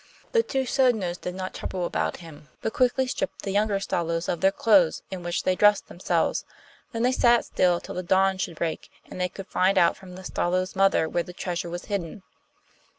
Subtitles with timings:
[0.31, 4.41] The two Sodnos did not trouble about him, but quickly stripped the younger Stalos of
[4.41, 6.43] their clothes, in which they dressed themselves.
[6.91, 10.15] Then they sat still till the dawn should break and they could find out from
[10.15, 12.23] the Stalos' mother where the treasure was hidden.